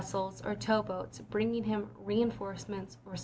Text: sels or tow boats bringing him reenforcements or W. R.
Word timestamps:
sels 0.01 0.41
or 0.45 0.55
tow 0.55 0.81
boats 0.81 1.19
bringing 1.29 1.63
him 1.63 1.89
reenforcements 1.99 2.95
or 3.05 3.13
W. 3.13 3.13
R. 3.13 3.17